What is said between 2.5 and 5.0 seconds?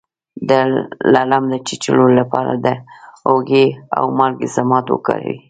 د هوږې او مالګې ضماد